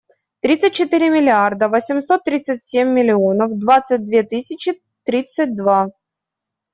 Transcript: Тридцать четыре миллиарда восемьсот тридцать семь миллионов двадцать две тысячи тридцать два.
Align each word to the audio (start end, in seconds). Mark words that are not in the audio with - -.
Тридцать 0.43 0.73
четыре 0.77 1.09
миллиарда 1.11 1.69
восемьсот 1.69 2.23
тридцать 2.23 2.63
семь 2.63 2.87
миллионов 2.89 3.55
двадцать 3.59 4.03
две 4.03 4.23
тысячи 4.23 4.81
тридцать 5.03 5.55
два. 5.55 5.91